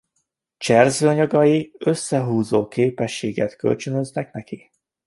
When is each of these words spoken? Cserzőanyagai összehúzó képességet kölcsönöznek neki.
Cserzőanyagai 0.57 1.73
összehúzó 1.79 2.67
képességet 2.67 3.55
kölcsönöznek 3.55 4.33
neki. 4.33 4.71